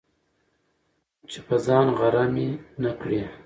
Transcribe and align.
چي 1.29 1.39
په 1.47 1.55
ځان 1.65 1.87
غره 1.97 2.25
مي 2.33 2.47
نه 2.83 2.91
کړې، 3.01 3.21